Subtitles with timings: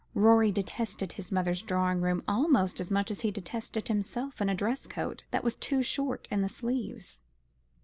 [0.15, 4.55] Rorie detested his mother's drawing room almost as much as he detested himself in a
[4.55, 7.19] dress coat that was too short in the sleeves.